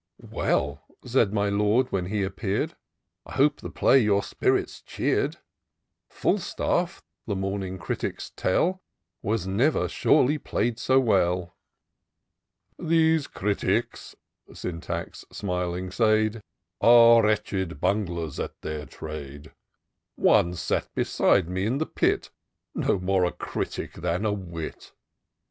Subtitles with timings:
[0.31, 2.75] "Well, said my Lord, when he appear'd,
[3.23, 5.37] I hope the play your spirits cheerd;
[6.11, 8.79] Fi^Utaffj the morning critics teU,
[9.21, 11.55] Was never surely play'd so welL"
[12.79, 14.15] These critics,"
[14.51, 16.41] Syntax smiling said,
[16.81, 19.51] Are wretched bunglers at their trade:
[20.15, 22.31] One sat beside me in the pit.
[22.73, 24.93] No more a critic than a wit